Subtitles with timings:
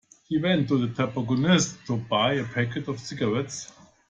[0.27, 3.71] He went to the tobacconists to buy a packet of cigarettes